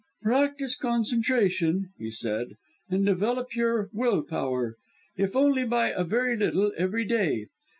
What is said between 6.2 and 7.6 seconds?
little, every day.